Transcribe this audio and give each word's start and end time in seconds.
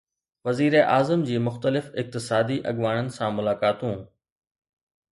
وزيراعظم 0.47 1.25
جي 1.27 1.37
مختلف 1.49 1.91
اقتصادي 2.05 2.59
اڳواڻن 2.73 3.15
سان 3.21 3.39
ملاقاتون 3.41 3.99